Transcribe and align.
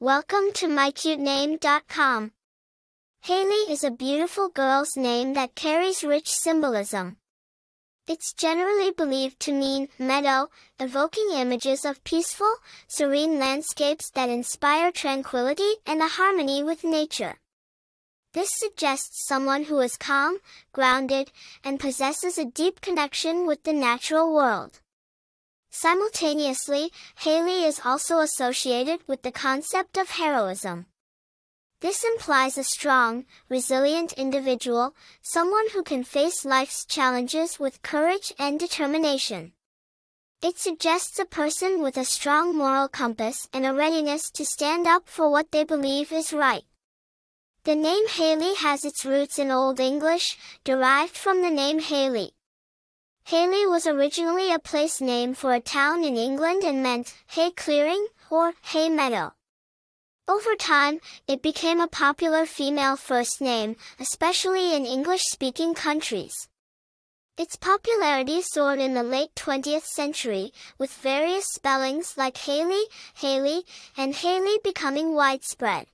Welcome 0.00 0.52
to 0.54 0.68
mycutename.com. 0.68 2.30
Hailee 3.26 3.68
is 3.68 3.82
a 3.82 3.90
beautiful 3.90 4.48
girl's 4.48 4.96
name 4.96 5.34
that 5.34 5.56
carries 5.56 6.04
rich 6.04 6.30
symbolism. 6.30 7.16
It's 8.06 8.32
generally 8.32 8.92
believed 8.92 9.40
to 9.40 9.52
mean 9.52 9.88
meadow, 9.98 10.50
evoking 10.78 11.30
images 11.34 11.84
of 11.84 12.04
peaceful, 12.04 12.58
serene 12.86 13.40
landscapes 13.40 14.08
that 14.10 14.28
inspire 14.28 14.92
tranquility 14.92 15.72
and 15.84 16.00
a 16.00 16.06
harmony 16.06 16.62
with 16.62 16.84
nature. 16.84 17.40
This 18.34 18.50
suggests 18.54 19.26
someone 19.26 19.64
who 19.64 19.80
is 19.80 19.96
calm, 19.96 20.38
grounded, 20.70 21.32
and 21.64 21.80
possesses 21.80 22.38
a 22.38 22.44
deep 22.44 22.80
connection 22.80 23.48
with 23.48 23.64
the 23.64 23.72
natural 23.72 24.32
world. 24.32 24.78
Simultaneously, 25.80 26.92
Hailee 27.20 27.64
is 27.64 27.80
also 27.84 28.18
associated 28.18 28.98
with 29.06 29.22
the 29.22 29.30
concept 29.30 29.96
of 29.96 30.10
heroism. 30.10 30.86
This 31.78 32.02
implies 32.02 32.58
a 32.58 32.64
strong, 32.64 33.26
resilient 33.48 34.12
individual, 34.14 34.96
someone 35.22 35.70
who 35.72 35.84
can 35.84 36.02
face 36.02 36.44
life's 36.44 36.84
challenges 36.84 37.60
with 37.60 37.82
courage 37.82 38.32
and 38.40 38.58
determination. 38.58 39.52
It 40.42 40.58
suggests 40.58 41.16
a 41.20 41.24
person 41.24 41.80
with 41.80 41.96
a 41.96 42.04
strong 42.04 42.56
moral 42.56 42.88
compass 42.88 43.48
and 43.52 43.64
a 43.64 43.72
readiness 43.72 44.32
to 44.32 44.44
stand 44.44 44.88
up 44.88 45.08
for 45.08 45.30
what 45.30 45.52
they 45.52 45.62
believe 45.62 46.10
is 46.10 46.32
right. 46.32 46.64
The 47.62 47.76
name 47.76 48.08
Hailee 48.08 48.56
has 48.56 48.84
its 48.84 49.04
roots 49.04 49.38
in 49.38 49.52
Old 49.52 49.78
English, 49.78 50.36
derived 50.64 51.16
from 51.16 51.42
the 51.42 51.50
name 51.50 51.78
Hayley. 51.78 52.32
Hayley 53.28 53.66
was 53.66 53.86
originally 53.86 54.54
a 54.54 54.58
place 54.58 55.02
name 55.02 55.34
for 55.34 55.52
a 55.52 55.60
town 55.60 56.02
in 56.02 56.16
England 56.16 56.64
and 56.64 56.82
meant 56.82 57.12
hay 57.26 57.50
clearing 57.50 58.06
or 58.30 58.54
hay 58.62 58.88
meadow. 58.88 59.34
Over 60.26 60.54
time, 60.54 61.00
it 61.26 61.42
became 61.42 61.78
a 61.78 61.88
popular 61.88 62.46
female 62.46 62.96
first 62.96 63.42
name, 63.42 63.76
especially 64.00 64.74
in 64.74 64.86
English-speaking 64.86 65.74
countries. 65.74 66.48
Its 67.36 67.54
popularity 67.54 68.40
soared 68.40 68.78
in 68.78 68.94
the 68.94 69.02
late 69.02 69.34
20th 69.34 69.84
century, 69.84 70.50
with 70.78 70.90
various 70.90 71.44
spellings 71.52 72.16
like 72.16 72.38
Haley, 72.38 72.84
Haley, 73.12 73.66
and 73.94 74.14
Haley 74.14 74.58
becoming 74.64 75.14
widespread. 75.14 75.86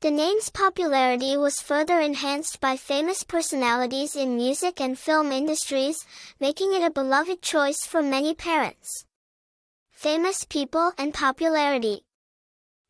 The 0.00 0.10
name's 0.10 0.50
popularity 0.50 1.38
was 1.38 1.62
further 1.62 2.00
enhanced 2.00 2.60
by 2.60 2.76
famous 2.76 3.22
personalities 3.22 4.14
in 4.14 4.36
music 4.36 4.78
and 4.78 4.98
film 4.98 5.32
industries, 5.32 6.04
making 6.38 6.74
it 6.74 6.82
a 6.82 6.90
beloved 6.90 7.40
choice 7.40 7.86
for 7.86 8.02
many 8.02 8.34
parents. 8.34 9.06
Famous 9.90 10.44
people 10.44 10.92
and 10.98 11.14
popularity. 11.14 12.04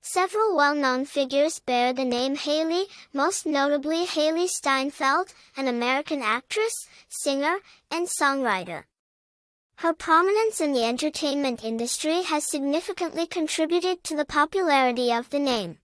Several 0.02 0.56
well-known 0.56 1.04
figures 1.04 1.60
bear 1.60 1.92
the 1.92 2.04
name 2.04 2.36
Hailee, 2.36 2.86
most 3.12 3.46
notably 3.46 4.04
Hailee 4.04 4.48
Steinfeld, 4.48 5.32
an 5.56 5.68
American 5.68 6.22
actress, 6.22 6.74
singer, 7.08 7.58
and 7.88 8.08
songwriter. 8.08 8.82
Her 9.76 9.92
prominence 9.92 10.60
in 10.60 10.72
the 10.72 10.84
entertainment 10.84 11.62
industry 11.62 12.22
has 12.22 12.50
significantly 12.50 13.28
contributed 13.28 14.02
to 14.04 14.16
the 14.16 14.24
popularity 14.24 15.12
of 15.12 15.30
the 15.30 15.38
name. 15.38 15.78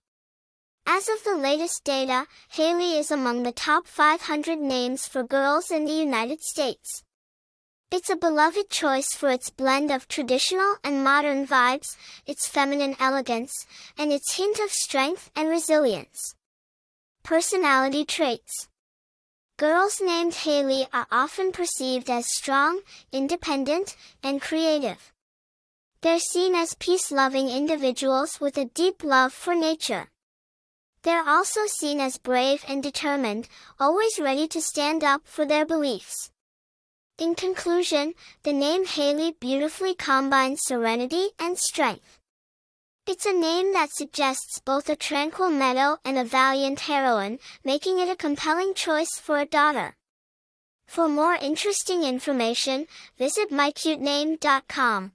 As 0.85 1.07
of 1.07 1.23
the 1.23 1.35
latest 1.35 1.85
data, 1.85 2.27
Hailee 2.55 2.99
is 2.99 3.09
among 3.09 3.43
the 3.43 3.53
top 3.53 3.87
500 3.87 4.59
names 4.59 5.07
for 5.07 5.23
girls 5.23 5.71
in 5.71 5.85
the 5.85 5.93
United 5.93 6.41
States. 6.41 7.03
It's 7.89 8.09
a 8.09 8.15
beloved 8.15 8.69
choice 8.69 9.13
for 9.15 9.29
its 9.29 9.49
blend 9.49 9.91
of 9.91 10.07
traditional 10.07 10.75
and 10.83 11.03
modern 11.03 11.47
vibes, 11.47 11.95
its 12.25 12.47
feminine 12.47 12.95
elegance, 12.99 13.65
and 13.97 14.11
its 14.11 14.35
hint 14.35 14.59
of 14.59 14.71
strength 14.71 15.31
and 15.35 15.47
resilience. 15.47 16.35
Personality 17.23 18.03
traits. 18.03 18.67
Girls 19.57 20.01
named 20.01 20.33
Hailee 20.33 20.87
are 20.91 21.07
often 21.11 21.51
perceived 21.51 22.09
as 22.09 22.25
strong, 22.25 22.81
independent, 23.11 23.95
and 24.21 24.41
creative. 24.41 25.13
They're 26.01 26.19
seen 26.19 26.55
as 26.55 26.73
peace-loving 26.73 27.47
individuals 27.47 28.41
with 28.41 28.57
a 28.57 28.65
deep 28.65 29.03
love 29.03 29.31
for 29.31 29.55
nature. 29.55 30.09
They're 31.03 31.27
also 31.27 31.67
seen 31.67 31.99
as 31.99 32.17
brave 32.17 32.63
and 32.67 32.81
determined, 32.81 33.49
always 33.79 34.19
ready 34.19 34.47
to 34.47 34.61
stand 34.61 35.03
up 35.03 35.21
for 35.25 35.45
their 35.45 35.65
beliefs. 35.65 36.31
In 37.17 37.35
conclusion, 37.35 38.13
the 38.43 38.53
name 38.53 38.85
Hailee 38.85 39.39
beautifully 39.39 39.95
combines 39.95 40.61
serenity 40.63 41.29
and 41.37 41.59
strength. 41.59 42.19
It's 43.05 43.25
a 43.25 43.33
name 43.33 43.73
that 43.73 43.91
suggests 43.91 44.59
both 44.59 44.87
a 44.87 44.95
tranquil 44.95 45.49
meadow 45.49 45.97
and 46.05 46.17
a 46.17 46.23
valiant 46.23 46.79
heroine, 46.79 47.37
making 47.65 47.99
it 47.99 48.09
a 48.09 48.15
compelling 48.15 48.73
choice 48.73 49.19
for 49.21 49.39
a 49.39 49.45
daughter. 49.45 49.97
For 50.87 51.09
more 51.09 51.35
interesting 51.35 52.03
information, 52.03 52.87
visit 53.17 53.51
mycutename.com. 53.51 55.11